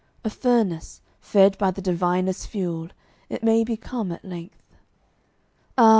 A 0.25 0.31
furnace, 0.31 0.99
fed 1.19 1.55
by 1.59 1.69
the 1.69 1.79
divinest 1.79 2.47
fuel, 2.47 2.87
It 3.29 3.43
may 3.43 3.63
become 3.63 4.11
at 4.11 4.25
length. 4.25 4.63
Ah! 5.77 5.89